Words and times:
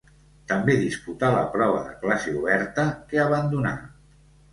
També 0.51 0.73
disputà 0.83 1.29
la 1.35 1.43
prova 1.55 1.83
de 1.89 1.93
classe 2.05 2.33
oberta, 2.39 2.87
que 3.13 3.21
abandonà. 3.25 3.75